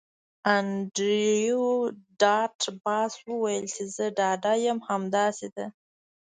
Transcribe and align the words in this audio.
انډریو 0.55 1.63
ډاټ 2.21 2.57
باس 2.83 3.13
وویل 3.29 3.65
چې 3.73 3.83
زه 3.95 4.05
ډاډه 4.17 4.53
یم 4.65 4.79
همداسې 4.89 5.47
ده 5.55 5.65